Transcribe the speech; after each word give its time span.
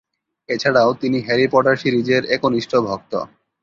এছাড়াও, 0.49 0.89
তিনি 0.93 1.17
Harry 1.21 1.45
Potter 1.51 1.75
সিরিজের 1.75 2.23
একনিষ্ঠ 2.25 2.71
ভক্ত। 2.87 3.13